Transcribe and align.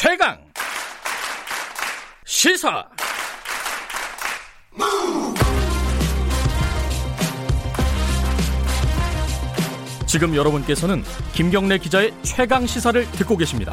최강 0.00 0.38
시사 2.24 2.88
지금 10.06 10.36
여러분께서는 10.36 11.02
김경래 11.32 11.78
기자의 11.78 12.14
최강 12.22 12.64
시사를 12.64 13.10
듣고 13.10 13.36
계십니다. 13.36 13.72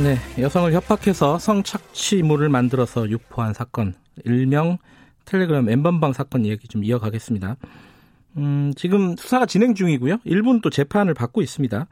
네, 0.00 0.18
여성을 0.40 0.72
협박해서 0.72 1.40
성착취물을 1.40 2.48
만들어서 2.48 3.10
유포한 3.10 3.54
사건, 3.54 3.94
일명 4.24 4.78
텔레그램 5.24 5.68
엠번방 5.68 6.12
사건 6.12 6.46
얘기 6.46 6.68
좀 6.68 6.84
이어가겠습니다. 6.84 7.56
음, 8.36 8.72
지금 8.76 9.16
수사가 9.16 9.46
진행 9.46 9.74
중이고요. 9.74 10.18
또 10.60 10.70
재판을 10.70 11.12
받고 11.12 11.42
있습니다. 11.42 11.88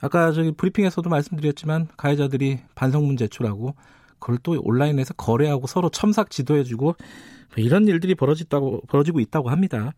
아까 0.00 0.32
저기 0.32 0.52
브리핑에서도 0.52 1.08
말씀드렸지만 1.08 1.88
가해자들이 1.96 2.60
반성문 2.74 3.16
제출하고 3.16 3.74
그걸 4.18 4.38
또 4.42 4.60
온라인에서 4.62 5.14
거래하고 5.14 5.66
서로 5.66 5.88
첨삭 5.88 6.30
지도해주고 6.30 6.84
뭐 6.84 6.96
이런 7.56 7.86
일들이 7.88 8.14
벌어졌다고 8.14 8.82
벌어지고 8.88 9.20
있다고 9.20 9.50
합니다. 9.50 9.92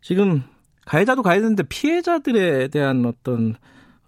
지금 0.00 0.42
가해자도 0.86 1.22
가해자인데 1.22 1.64
피해자들에 1.64 2.68
대한 2.68 3.04
어떤 3.04 3.56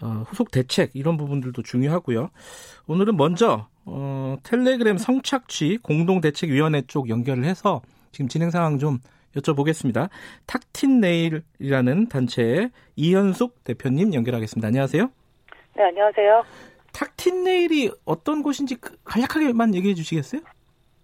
어, 0.01 0.25
후속 0.29 0.51
대책 0.51 0.93
이런 0.95 1.19
부분들도 1.19 1.63
중요하고요. 1.63 2.31
오늘은 2.87 3.17
먼저 3.17 3.69
어, 3.85 4.37
텔레그램 4.43 4.97
성착취 4.97 5.79
공동대책위원회 5.83 6.83
쪽 6.87 7.11
연결을 7.11 7.45
해서 7.45 7.83
지금 8.13 8.29
진행 8.29 8.51
상황 8.51 8.79
좀 8.79 8.99
여쭤보겠습니다. 9.37 10.09
탁틴 10.47 11.01
네일이라는 11.01 12.09
단체의 12.09 12.71
이현숙 12.97 13.65
대표님 13.65 14.15
연결하겠습니다. 14.15 14.67
안녕하세요. 14.69 15.11
네, 15.77 15.83
안녕하세요. 15.85 16.45
탁틴 16.93 17.45
네일이 17.45 17.91
어떤 18.05 18.43
곳인지 18.43 18.77
그 18.77 18.97
간략하게만 19.05 19.75
얘기해 19.75 19.95
주시겠어요? 19.95 20.41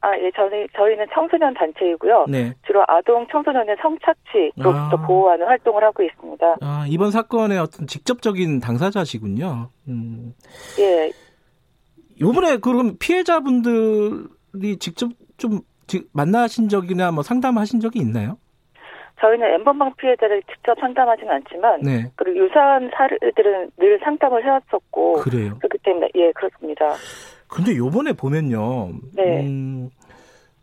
아, 0.01 0.11
예, 0.19 0.31
저희, 0.37 0.67
저희는 0.77 1.07
청소년 1.15 1.55
단체이고요. 1.55 2.27
네. 2.29 2.53
주로 2.67 2.85
아동 2.87 3.27
청소년의 3.31 3.77
성착취로부터 3.83 4.97
아. 4.97 5.07
보호하는 5.07 5.47
활동을 5.47 5.83
하고 5.83 6.03
있습니다. 6.03 6.57
아, 6.61 6.87
이번 6.89 7.11
사건의 7.11 7.59
어떤 7.59 7.87
직접적인 7.87 8.61
당사자시군요. 8.61 9.71
음. 9.89 10.35
예, 10.79 11.11
요번에 12.21 12.59
그럼 12.59 12.97
피해자분들이 12.99 14.77
직접 14.79 15.11
좀 15.39 15.53
지- 15.53 15.59
만나신 16.13 16.69
적이나 16.69 17.11
뭐 17.11 17.23
상담하신 17.23 17.81
적이 17.81 18.01
있나요? 18.01 18.39
저희는 19.21 19.47
엠번방 19.55 19.95
피해자를 19.97 20.43
직접 20.43 20.79
상담하지는 20.79 21.31
않지만, 21.31 21.81
네. 21.81 22.11
그리고 22.17 22.45
유사한 22.45 22.91
사례들은 22.95 23.71
늘 23.79 23.99
상담을 24.05 24.45
해왔었고, 24.45 25.15
그래요. 25.15 25.57
그렇기 25.59 25.79
때문에, 25.83 26.09
예, 26.17 26.33
그렇습니다. 26.33 26.95
근데 27.49 27.75
요번에 27.77 28.13
보면요. 28.13 28.93
네. 29.15 29.47
음, 29.47 29.89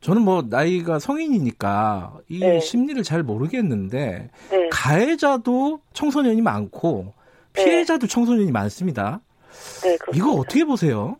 저는 0.02 0.22
뭐 0.22 0.44
나이가 0.48 1.00
성인이니까 1.00 2.14
이 2.28 2.40
네. 2.40 2.60
심리를 2.60 3.02
잘 3.04 3.24
모르겠는데 3.24 4.30
네, 4.52 4.70
가해자도 4.70 5.80
청소년이 5.94 6.42
많고 6.42 7.14
네. 7.54 7.64
피해자도 7.64 8.08
청소년이 8.08 8.52
많습니다. 8.52 9.22
네, 9.82 9.96
그렇습니다. 9.98 10.12
이거 10.14 10.40
어떻게 10.40 10.66
보세요? 10.66 11.16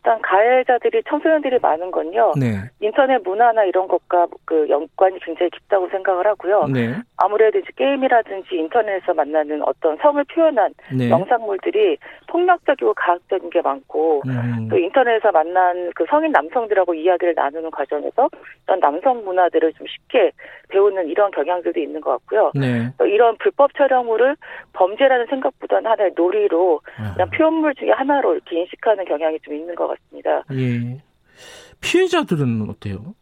일단 0.00 0.18
가해자들이 0.22 1.02
청소년들이 1.08 1.58
많은 1.60 1.90
건요. 1.90 2.32
네. 2.38 2.56
인터넷 2.80 3.22
문화나 3.22 3.64
이런 3.64 3.86
것과 3.86 4.28
그 4.46 4.66
연관이 4.70 5.18
굉장히 5.20 5.50
깊다고 5.50 5.88
생각을 5.90 6.26
하고요. 6.26 6.68
네. 6.72 6.94
아무래도 7.18 7.58
이제 7.58 7.68
게임이라든지 7.76 8.56
인터넷에서 8.56 9.12
만나는 9.12 9.62
어떤 9.62 9.98
성을 9.98 10.24
표현한 10.24 10.72
네. 10.96 11.10
영상물들이 11.10 11.98
폭력적이고 12.28 12.94
가학적인 12.94 13.50
게 13.50 13.60
많고 13.60 14.22
음, 14.26 14.68
또 14.70 14.78
인터넷에서 14.78 15.32
만난 15.32 15.90
그 15.94 16.06
성인 16.08 16.32
남성들하고 16.32 16.94
이야기를 16.94 17.34
나누는 17.36 17.70
과정에서 17.70 18.30
이런 18.66 18.80
남성 18.80 19.22
문화들을 19.24 19.74
좀 19.74 19.86
쉽게 19.86 20.32
배우는 20.68 21.08
이런 21.08 21.30
경향들도 21.30 21.78
있는 21.78 22.00
것 22.00 22.12
같고요. 22.12 22.52
네. 22.54 22.88
또 22.96 23.04
이런 23.04 23.36
불법 23.36 23.74
촬영물을 23.74 24.36
범죄라는 24.72 25.26
생각보다는 25.26 25.90
하나의 25.90 26.12
놀이로 26.16 26.80
아, 26.96 27.12
그냥 27.12 27.28
표현물 27.30 27.74
중에 27.74 27.90
하나로 27.90 28.34
이렇게 28.34 28.60
인식하는 28.60 29.04
경향이 29.04 29.40
좀 29.40 29.54
있는 29.54 29.74
것 29.74 29.89
같습니다. 29.90 30.44
예. 30.52 31.02
피해자들은 31.80 32.68
어때요? 32.68 33.14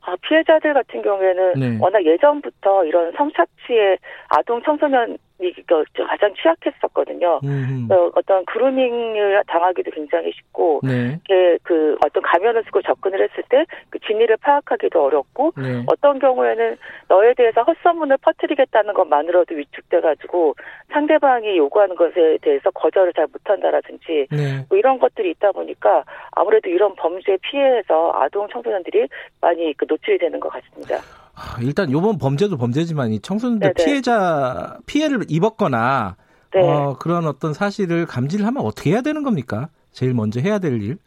아, 0.00 0.16
피해자들 0.22 0.74
같은 0.74 1.02
경우에는 1.02 1.52
네. 1.54 1.78
워낙 1.80 2.04
예전부터 2.04 2.84
이런 2.84 3.12
성착취에 3.12 3.98
아동 4.28 4.60
청소년 4.64 5.16
이그 5.42 5.84
가장 6.06 6.34
취약했었거든요. 6.34 7.40
음, 7.44 7.88
어, 7.90 8.10
어떤 8.14 8.44
그루밍을 8.46 9.42
당하기도 9.46 9.90
굉장히 9.90 10.32
쉽고 10.32 10.80
네. 10.82 11.18
그 11.62 11.96
어떤 12.04 12.22
가면을 12.22 12.62
쓰고 12.64 12.82
접근을 12.82 13.22
했을 13.22 13.42
때 13.48 13.64
그 13.90 13.98
진위를 14.00 14.36
파악하기도 14.38 15.04
어렵고 15.04 15.52
네. 15.56 15.84
어떤 15.86 16.18
경우에는 16.18 16.76
너에 17.08 17.34
대해서 17.34 17.62
헛소문을 17.62 18.18
퍼뜨리겠다는 18.18 18.94
것만으로도 18.94 19.54
위축돼가지고 19.54 20.54
상대방이 20.92 21.56
요구하는 21.56 21.94
것에 21.94 22.38
대해서 22.40 22.70
거절을 22.70 23.12
잘 23.14 23.26
못한다라든지 23.32 24.26
네. 24.30 24.64
뭐 24.68 24.78
이런 24.78 24.98
것들이 24.98 25.30
있다 25.32 25.52
보니까 25.52 26.04
아무래도 26.32 26.68
이런 26.68 26.94
범죄 26.96 27.36
피해에서 27.42 28.12
아동 28.14 28.48
청소년들이 28.48 29.08
많이 29.40 29.74
그 29.74 29.86
노출이 29.88 30.18
되는 30.18 30.40
것 30.40 30.48
같습니다. 30.48 31.21
아, 31.34 31.56
일단 31.62 31.90
요번 31.90 32.18
범죄도 32.18 32.56
범죄지만 32.58 33.12
이 33.12 33.20
청소년들 33.20 33.74
네네. 33.74 33.84
피해자 33.84 34.78
피해를 34.86 35.20
입었거나 35.28 36.16
네. 36.54 36.60
어, 36.60 36.96
그런 36.98 37.26
어떤 37.26 37.54
사실을 37.54 38.06
감지를 38.06 38.46
하면 38.46 38.62
어떻게 38.64 38.90
해야 38.90 39.00
되는 39.00 39.22
겁니까? 39.22 39.68
제일 39.90 40.14
먼저 40.14 40.40
해야 40.40 40.58
될 40.58 40.82
일. 40.82 40.98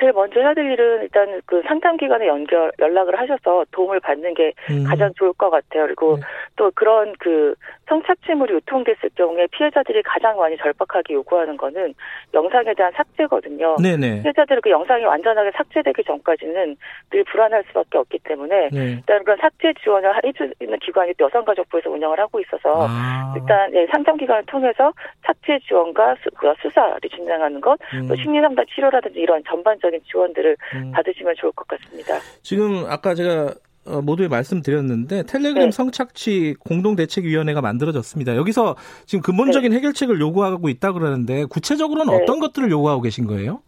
제일 0.00 0.12
먼저 0.12 0.40
해야 0.40 0.54
될 0.54 0.72
일은 0.72 1.02
일단 1.02 1.40
그 1.44 1.62
상담 1.68 1.96
기관에 1.98 2.26
연결 2.26 2.72
연락을 2.78 3.18
하셔서 3.20 3.64
도움을 3.70 4.00
받는 4.00 4.34
게 4.34 4.52
음. 4.70 4.84
가장 4.84 5.12
좋을 5.16 5.34
것 5.34 5.50
같아요. 5.50 5.84
그리고 5.84 6.16
네. 6.16 6.22
또 6.56 6.70
그런 6.74 7.12
그 7.18 7.54
성착취물이 7.90 8.54
유통됐을 8.54 9.10
경우에 9.16 9.48
피해자들이 9.50 10.02
가장 10.04 10.38
많이 10.38 10.56
절박하게 10.56 11.14
요구하는 11.14 11.56
거는 11.56 11.92
영상에 12.32 12.72
대한 12.74 12.92
삭제거든요. 12.92 13.76
네네. 13.82 14.22
피해자들은 14.22 14.62
그 14.62 14.70
영상이 14.70 15.04
완전하게 15.04 15.50
삭제되기 15.56 16.04
전까지는 16.04 16.76
늘 17.10 17.24
불안할 17.24 17.64
수밖에 17.68 17.98
없기 17.98 18.20
때문에 18.24 18.68
네. 18.72 18.92
일단 18.92 19.24
그런 19.24 19.36
삭제 19.38 19.74
지원을 19.82 20.12
해주는 20.24 20.78
기관이 20.80 21.14
또 21.18 21.24
여성가족부에서 21.24 21.90
운영을 21.90 22.18
하고 22.20 22.40
있어서 22.40 22.86
아. 22.88 23.34
일단 23.36 23.74
예, 23.74 23.86
상담 23.90 24.16
기관을 24.16 24.44
통해서 24.46 24.92
삭제 25.26 25.58
지원과 25.66 26.16
수, 26.22 26.30
그 26.36 26.52
수사를 26.62 27.00
진행하는 27.10 27.60
것, 27.60 27.78
음. 27.94 28.06
또 28.06 28.14
심리상담 28.14 28.64
치료라든지 28.66 29.18
이런 29.18 29.42
전반적인 29.48 30.00
지원들을 30.10 30.56
음. 30.74 30.92
받으시면 30.92 31.34
좋을 31.36 31.52
것 31.52 31.66
같습니다. 31.66 32.14
지금 32.42 32.84
아까 32.88 33.14
제가 33.14 33.30
어, 33.44 33.69
모두에 34.02 34.28
말씀드렸는데 34.28 35.24
텔레그램 35.24 35.66
네. 35.66 35.70
성착취 35.70 36.56
공동대책위원회가 36.60 37.60
만들어졌습니다. 37.60 38.36
여기서 38.36 38.76
지금 39.06 39.22
근본적인 39.22 39.72
해결책을 39.72 40.20
요구하고 40.20 40.68
있다 40.68 40.92
그러는데 40.92 41.44
구체적으로는 41.44 42.14
네. 42.14 42.22
어떤 42.22 42.40
것들을 42.40 42.70
요구하고 42.70 43.02
계신 43.02 43.26
거예요? 43.26 43.62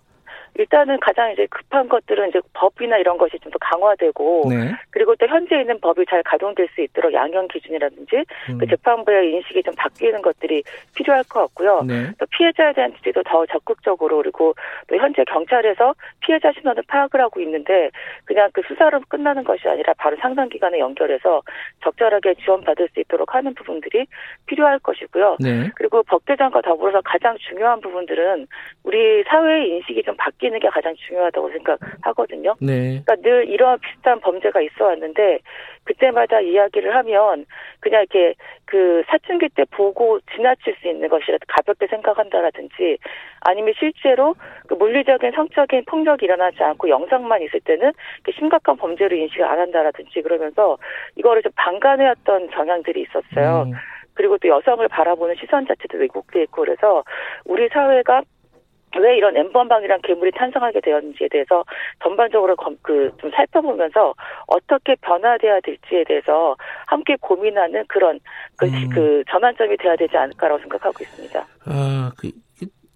일단은 0.55 0.99
가장 1.01 1.33
이제 1.33 1.47
급한 1.47 1.89
것들은 1.89 2.29
이제 2.29 2.41
법이나 2.53 2.99
이런 2.99 3.17
것이 3.19 3.39
좀 3.39 3.53
더 3.53 3.59
강화되고 3.59 4.47
네. 4.49 4.73
그리고 4.91 5.15
또 5.17 5.27
현재 5.27 5.61
있는 5.61 5.79
법이 5.79 6.07
잘 6.09 6.23
가동될 6.23 6.69
수 6.75 6.81
있도록 6.81 7.13
양형 7.13 7.49
기준이라든지 7.49 8.25
음. 8.51 8.59
그 8.59 8.67
재판부의 8.67 9.33
인식이 9.33 9.63
좀 9.63 9.75
바뀌는 9.77 10.23
것들이 10.23 10.63
필요할 10.95 11.25
것 11.25 11.41
같고요. 11.41 11.83
네. 11.87 12.11
또 12.19 12.27
피해자에 12.31 12.73
대한 12.73 12.95
지지도 12.97 13.23
더 13.25 13.47
적극적으로 13.47 14.17
그리고 14.19 14.55
또 14.89 14.97
현재 14.97 15.23
경찰에서 15.25 15.95
피해자 16.21 16.51
신원을 16.53 16.83
파악을 16.89 17.21
하고 17.21 17.41
있는데 17.41 17.91
그냥 18.25 18.51
그 18.53 18.63
수사로 18.67 19.01
끝나는 19.09 19.45
것이 19.45 19.69
아니라 19.69 19.93
바로 19.99 20.17
상담기관에 20.21 20.79
연결해서 20.79 21.43
적절하게 21.83 22.35
지원받을 22.43 22.89
수 22.95 23.01
있도록 23.01 23.35
하는 23.35 23.55
부분들이 23.55 24.07
필요할 24.47 24.79
것이고요. 24.79 25.37
네. 25.41 25.71
그리고 25.77 26.03
법 26.05 26.25
개정과 26.25 26.63
더불어서 26.63 27.03
가장 27.05 27.37
중요한 27.39 27.81
부분들은 27.81 28.47
우리 28.85 29.23
사회의 29.25 29.69
인식이 29.71 30.03
좀 30.03 30.17
바뀌 30.17 30.42
는 30.51 30.61
게 30.61 30.69
가장 30.69 30.95
중요하다고 30.95 31.51
생각하거든요. 31.51 32.55
네. 32.61 33.03
그러니까 33.05 33.17
늘 33.17 33.49
이런 33.49 33.79
비슷한 33.81 34.21
범죄가 34.21 34.61
있어 34.61 34.87
왔는데 34.87 35.41
그때마다 35.85 36.41
이야기를 36.41 36.95
하면 36.95 37.47
그냥 37.81 38.03
이렇게 38.03 38.35
그 38.65 39.03
사춘기 39.09 39.49
때 39.49 39.65
보고 39.71 40.21
지나칠 40.35 40.77
수 40.81 40.89
있는 40.89 41.09
것이라도 41.09 41.45
가볍게 41.49 41.87
생각한다라든지 41.89 42.99
아니면 43.41 43.75
실제로 43.79 44.35
그 44.69 44.75
물리적인 44.75 45.33
성적인 45.33 45.85
폭력이 45.87 46.25
일어나지 46.25 46.63
않고 46.63 46.89
영상만 46.89 47.43
있을 47.43 47.61
때는 47.61 47.93
그 48.23 48.33
심각한 48.33 48.77
범죄로 48.77 49.17
인식을 49.17 49.45
안 49.45 49.59
한다라든지 49.59 50.23
그러면서 50.23 50.79
이거를 51.17 51.43
좀 51.43 51.53
방관해왔던 51.57 52.51
경향들이 52.51 53.03
있었어요. 53.03 53.65
음. 53.67 53.73
그리고 54.15 54.37
또 54.39 54.49
여성을 54.49 54.87
바라보는 54.89 55.37
시선 55.41 55.67
자체도 55.67 55.99
왜곡돼 55.99 56.43
있고 56.43 56.63
그래서 56.63 57.03
우리 57.45 57.69
사회가 57.69 58.23
왜 59.01 59.17
이런 59.17 59.37
엠번방이란 59.37 60.01
괴물이 60.03 60.33
탄생하게 60.33 60.81
되었는지에 60.81 61.29
대해서 61.31 61.65
전반적으로 62.03 62.57
그 62.83 63.11
좀 63.19 63.31
살펴보면서 63.31 64.15
어떻게 64.47 64.95
변화돼야 64.97 65.61
될지에 65.61 66.05
대해서 66.07 66.57
함께 66.87 67.17
고민하는 67.21 67.85
그런 67.89 68.19
그, 68.57 68.67
음. 68.67 68.89
그 68.93 69.23
전환점이 69.31 69.77
돼야 69.79 69.97
되지 69.97 70.17
않을까라고 70.17 70.61
생각하고 70.61 70.97
있습니다. 71.03 71.47
아, 71.67 72.13
그 72.19 72.31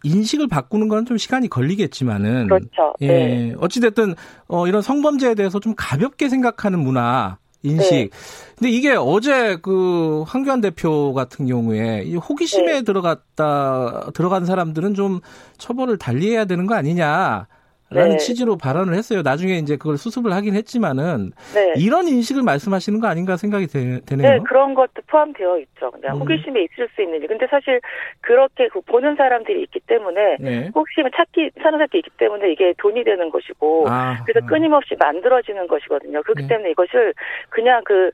인식을 0.05 0.47
바꾸는 0.49 0.89
건 0.89 1.05
좀 1.07 1.17
시간이 1.17 1.49
걸리겠지만은 1.49 2.49
그렇죠. 2.49 2.95
예. 3.01 3.07
네. 3.07 3.55
어찌 3.61 3.81
됐든 3.81 4.15
어 4.49 4.67
이런 4.67 4.83
성범죄에 4.83 5.35
대해서 5.35 5.61
좀 5.61 5.75
가볍게 5.77 6.29
생각하는 6.29 6.79
문화 6.81 7.39
인식. 7.67 7.91
네. 7.91 8.09
근데 8.59 8.71
이게 8.71 8.95
어제 8.95 9.57
그 9.57 10.25
황교안 10.27 10.61
대표 10.61 11.13
같은 11.13 11.47
경우에 11.47 12.05
이 12.07 12.17
호기심에 12.17 12.73
네. 12.73 12.83
들어갔다 12.83 14.11
들어간 14.15 14.47
사람들은 14.47 14.95
좀 14.95 15.21
처벌을 15.59 15.99
달리해야 15.99 16.47
되는 16.47 16.67
거 16.67 16.75
아니냐. 16.75 17.47
라는 17.91 18.13
네. 18.13 18.17
취지로 18.19 18.57
발언을 18.57 18.95
했어요. 18.95 19.23
나중에 19.23 19.55
이제 19.59 19.77
그걸 19.77 19.97
수습을 19.97 20.33
하긴 20.33 20.55
했지만은 20.55 21.33
네. 21.55 21.75
이런 21.77 22.09
인식을 22.09 22.43
말씀하시는 22.43 23.01
거 23.01 23.07
아닌가 23.07 23.37
생각이 23.37 23.67
되, 23.69 23.81
네요 24.17 24.31
네, 24.31 24.39
그런 24.47 24.75
것도 24.75 25.03
포함되어 25.07 25.59
있죠. 25.59 25.91
그냥 25.91 26.17
음. 26.17 26.23
호기심에 26.23 26.63
있을 26.65 26.89
수 26.95 27.03
있는 27.03 27.21
일. 27.21 27.29
근데 27.29 27.47
사실 27.49 27.81
그렇게 28.23 28.69
그 28.69 28.81
보는 28.81 29.17
사람들이 29.17 29.63
있기 29.63 29.81
때문에 29.81 30.37
네. 30.41 30.71
호기심을 30.75 31.11
찾기 31.15 31.51
사는 31.63 31.79
사람들이 31.79 32.01
있기 32.01 32.11
때문에 32.19 32.51
이게 32.51 32.75
돈이 32.79 33.05
되는 33.05 33.31
것이고 33.31 33.87
아, 33.89 34.17
그래서 34.25 34.45
아. 34.45 34.49
끊임없이 34.49 34.95
만들어지는 34.99 35.67
것이거든요. 35.69 36.23
그렇기 36.23 36.43
네. 36.43 36.49
때문에 36.49 36.71
이것을 36.71 37.15
그냥 37.51 37.83
그 37.85 38.11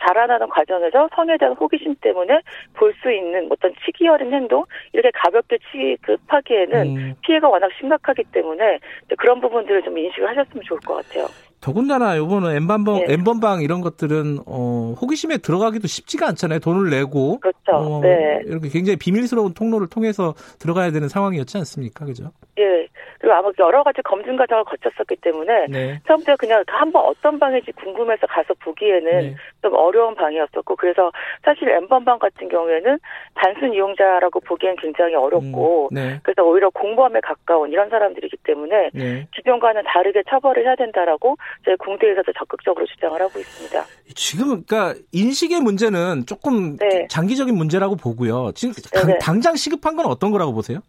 자라나는 0.00 0.48
과정에서 0.48 1.08
성에 1.14 1.36
대한 1.36 1.54
호기심 1.54 1.96
때문에 2.00 2.40
볼 2.74 2.92
수 3.02 3.10
있는 3.10 3.48
어떤 3.50 3.72
치기 3.84 4.08
어린 4.08 4.32
행동 4.32 4.64
이렇게 4.92 5.10
가볍게 5.14 5.58
취급하기에는 5.70 6.96
음. 6.96 7.14
피해가 7.22 7.48
워낙 7.48 7.70
심각하기 7.78 8.24
때문에 8.32 8.78
그런 9.18 9.40
부분들을 9.40 9.82
좀 9.82 9.96
인식을 9.98 10.28
하셨으면 10.28 10.62
좋을 10.66 10.80
것 10.80 10.94
같아요. 10.94 11.26
더군다나 11.60 12.16
요번은 12.16 12.56
엠번방, 12.56 13.06
네. 13.06 13.14
엠번방 13.14 13.62
이런 13.62 13.80
것들은 13.80 14.40
어, 14.46 14.94
호기심에 15.00 15.38
들어가기도 15.38 15.86
쉽지가 15.86 16.26
않잖아요. 16.28 16.58
돈을 16.58 16.90
내고 16.90 17.38
그렇죠. 17.38 17.72
어, 17.72 18.00
네. 18.00 18.40
이렇게 18.46 18.68
굉장히 18.68 18.96
비밀스러운 18.96 19.54
통로를 19.54 19.86
통해서 19.86 20.34
들어가야 20.58 20.90
되는 20.90 21.08
상황이었지 21.08 21.56
않습니까? 21.58 22.04
그죠? 22.04 22.32
예. 22.58 22.88
그리고 23.22 23.34
아마 23.36 23.50
여러 23.60 23.84
가지 23.84 24.02
검증 24.02 24.36
과정을 24.36 24.64
거쳤었기 24.64 25.14
때문에 25.22 25.66
네. 25.68 26.00
처음부터 26.08 26.34
그냥 26.36 26.64
한번 26.66 27.04
어떤 27.04 27.38
방인지 27.38 27.70
궁금해서 27.70 28.26
가서 28.26 28.52
보기에는 28.54 29.10
네. 29.10 29.36
좀 29.62 29.72
어려운 29.74 30.16
방이었었고 30.16 30.74
그래서 30.74 31.12
사실 31.44 31.68
엠번방 31.68 32.18
같은 32.18 32.48
경우에는 32.48 32.98
단순 33.34 33.74
이용자라고 33.74 34.40
보기엔 34.40 34.74
굉장히 34.74 35.14
어렵고 35.14 35.90
음, 35.92 35.94
네. 35.94 36.20
그래서 36.24 36.42
오히려 36.42 36.68
공범에 36.70 37.20
가까운 37.20 37.70
이런 37.70 37.88
사람들이기 37.90 38.38
때문에 38.42 38.90
네. 38.92 39.28
기존과는 39.36 39.84
다르게 39.86 40.24
처벌을 40.28 40.64
해야 40.64 40.74
된다라고 40.74 41.36
저희 41.64 41.76
공대에서도 41.76 42.32
적극적으로 42.32 42.84
주장을 42.86 43.20
하고 43.20 43.38
있습니다. 43.38 43.84
지금 44.16 44.64
그러니까 44.64 45.00
인식의 45.12 45.60
문제는 45.60 46.26
조금 46.26 46.76
네. 46.76 47.06
장기적인 47.08 47.54
문제라고 47.54 47.94
보고요. 47.94 48.50
지금 48.56 48.74
당장 49.20 49.54
시급한 49.54 49.94
건 49.94 50.06
어떤 50.06 50.32
거라고 50.32 50.52
보세요? 50.52 50.80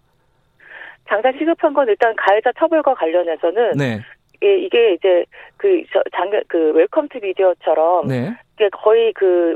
당장 1.13 1.31
시급한 1.37 1.73
건 1.73 1.87
일단 1.87 2.15
가해자 2.15 2.51
처벌과 2.57 2.95
관련해서는 2.95 3.73
네. 3.77 4.01
예, 4.43 4.57
이게 4.57 4.93
이제 4.93 5.23
그 5.57 5.83
장그 6.11 6.41
그 6.47 6.71
Welcome 6.71 7.07
to 7.09 7.19
Video처럼 7.21 8.07
네. 8.07 8.33
이게 8.55 8.67
거의 8.69 9.13
그 9.13 9.55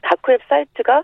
다크웹 0.00 0.40
사이트가 0.48 1.02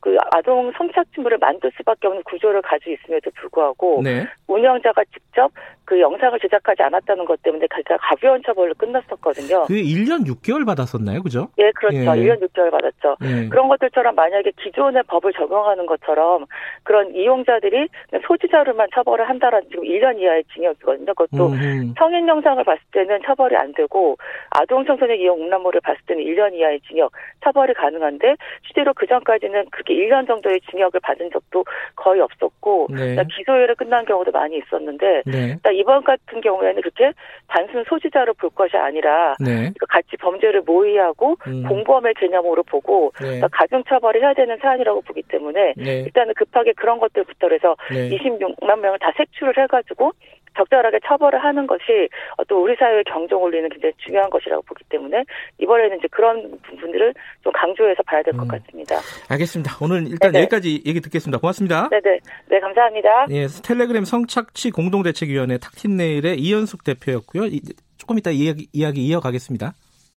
그 0.00 0.16
아동 0.32 0.72
성착취물을 0.76 1.38
만들 1.38 1.70
수밖에 1.76 2.08
없는 2.08 2.22
구조를 2.24 2.62
가지고 2.62 2.92
있음에도 2.92 3.30
불구하고 3.36 4.00
네. 4.02 4.26
운영자가 4.46 5.04
직접 5.12 5.50
그 5.84 6.00
영상을 6.00 6.38
제작하지 6.38 6.82
않았다는 6.84 7.24
것 7.24 7.42
때문에 7.42 7.66
가장 7.68 7.98
가벼운 8.00 8.40
처벌로 8.46 8.72
끝났었거든요. 8.74 9.64
그 9.64 9.74
1년 9.74 10.24
6개월 10.24 10.64
받았었나요, 10.64 11.22
그죠? 11.22 11.48
예, 11.58 11.72
그렇죠. 11.72 11.96
예. 11.96 12.04
1년 12.04 12.40
6개월 12.40 12.70
받았죠. 12.70 13.16
예. 13.24 13.48
그런 13.48 13.68
것들처럼 13.68 14.14
만약에 14.14 14.52
기존의 14.62 15.02
법을 15.08 15.32
적용하는 15.32 15.86
것처럼 15.86 16.46
그런 16.84 17.12
이용자들이 17.14 17.88
소지자로만 18.24 18.88
처벌을 18.94 19.28
한다라는 19.28 19.68
지금 19.68 19.82
1년 19.84 20.20
이하의 20.20 20.44
징역이거든요. 20.54 21.12
그것도 21.14 21.46
음흠. 21.48 21.94
성인 21.98 22.28
영상을 22.28 22.62
봤을 22.62 22.80
때는 22.92 23.20
처벌이 23.26 23.56
안 23.56 23.72
되고 23.74 24.16
아동 24.50 24.84
청소년 24.84 25.18
이용 25.18 25.40
음란물을 25.40 25.80
봤을 25.80 26.00
때는 26.06 26.22
1년 26.22 26.54
이하의 26.54 26.80
징역 26.88 27.10
처벌이 27.42 27.74
가능한데 27.74 28.36
실제로 28.64 28.94
그 28.94 29.08
전까지는 29.08 29.66
그 29.72 29.82
렇게 29.90 29.94
1년 29.94 30.26
정도의 30.26 30.60
징역을 30.70 31.00
받은 31.00 31.30
적도 31.32 31.64
거의 31.96 32.20
없었고 32.20 32.88
네. 32.90 33.16
기소유예로 33.36 33.74
끝난 33.74 34.04
경우도 34.04 34.30
많이 34.30 34.58
있었는데 34.58 35.22
네. 35.26 35.56
이번 35.74 36.04
같은 36.04 36.40
경우에는 36.40 36.80
그렇게 36.80 37.12
단순 37.48 37.84
소지자로 37.88 38.34
볼 38.34 38.50
것이 38.50 38.76
아니라 38.76 39.34
네. 39.40 39.72
같이 39.88 40.16
범죄를 40.16 40.62
모의하고 40.62 41.36
음. 41.46 41.64
공범의 41.68 42.14
개념으로 42.14 42.62
보고 42.62 43.12
네. 43.20 43.40
가중 43.52 43.82
처벌을 43.88 44.22
해야 44.22 44.32
되는 44.34 44.56
사안이라고 44.58 45.02
보기 45.02 45.22
때문에 45.22 45.74
네. 45.76 46.00
일단은 46.02 46.34
급하게 46.34 46.72
그런 46.72 46.98
것들부터 46.98 47.48
해서 47.50 47.76
네. 47.90 48.10
26만 48.10 48.78
명을 48.80 48.98
다 49.00 49.12
색출을 49.16 49.58
해가지고 49.58 50.12
적절하게 50.60 51.00
처벌을 51.06 51.42
하는 51.42 51.66
것이 51.66 52.08
또 52.48 52.62
우리 52.62 52.76
사회의 52.76 53.02
경종 53.04 53.42
올리는 53.42 53.68
굉장히 53.70 53.94
중요한 53.98 54.28
것이라고 54.28 54.62
보기 54.62 54.84
때문에 54.88 55.24
이번에는 55.58 55.98
이제 55.98 56.08
그런 56.10 56.58
부분들을 56.62 57.14
좀 57.42 57.52
강조해서 57.52 58.02
봐야 58.02 58.22
될것 58.22 58.42
음. 58.42 58.48
같습니다. 58.48 58.96
알겠습니다. 59.28 59.76
오늘 59.80 60.06
일단 60.06 60.32
네네. 60.32 60.42
여기까지 60.42 60.82
얘기 60.86 61.00
듣겠습니다. 61.00 61.38
고맙습니다. 61.38 61.88
네네. 61.88 62.18
네, 62.48 62.60
감사합니다. 62.60 63.26
예, 63.30 63.46
텔레그램 63.46 64.04
성착취 64.04 64.70
공동대책위원회 64.70 65.58
탁틴네일의 65.58 66.38
이현숙 66.38 66.84
대표였고요. 66.84 67.48
조금 67.96 68.18
이따 68.18 68.30
이야기, 68.30 68.66
이야기 68.72 69.06
이어가겠습니다. 69.06 69.72